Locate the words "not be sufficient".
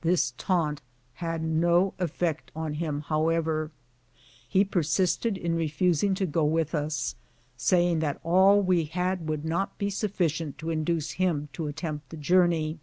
9.44-10.56